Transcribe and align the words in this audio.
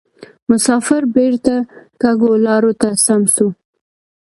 مسافر 0.49 1.01
بیرته 1.15 1.55
کږو 2.01 2.31
لارو 2.45 2.71
ته 2.81 2.89
سم 3.05 3.21
سو 3.35 3.47